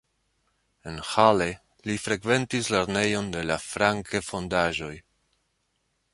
En 0.91 0.95
Halle 1.09 1.47
li 1.89 1.97
frekventis 2.05 2.71
lernejon 2.77 3.31
de 3.37 3.45
la 3.51 3.59
Francke-fondaĵoj. 3.67 4.95